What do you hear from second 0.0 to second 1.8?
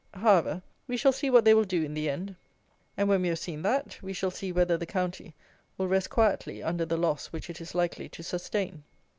However, we shall see what they will